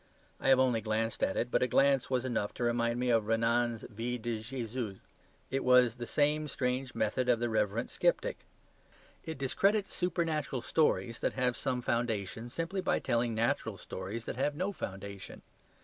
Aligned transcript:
I 0.39 0.49
have 0.49 0.59
only 0.59 0.81
glanced 0.81 1.21
at 1.21 1.37
it, 1.37 1.51
but 1.51 1.61
a 1.61 1.67
glance 1.67 2.09
was 2.09 2.25
enough 2.25 2.55
to 2.55 2.63
remind 2.63 2.99
me 2.99 3.11
of 3.11 3.27
Renan's 3.27 3.83
"Vie 3.83 4.17
de 4.17 4.39
Jesus." 4.41 4.97
It 5.51 5.63
has 5.63 5.93
the 5.97 6.07
same 6.07 6.47
strange 6.47 6.95
method 6.95 7.29
of 7.29 7.37
the 7.39 7.49
reverent 7.49 7.91
sceptic. 7.91 8.39
It 9.23 9.37
discredits 9.37 9.93
supernatural 9.93 10.63
stories 10.63 11.19
that 11.19 11.33
have 11.33 11.55
some 11.55 11.83
foundation, 11.83 12.49
simply 12.49 12.81
by 12.81 12.97
telling 12.97 13.35
natural 13.35 13.77
stories 13.77 14.25
that 14.25 14.37
have 14.37 14.55
no 14.55 14.71
foundation. 14.71 15.43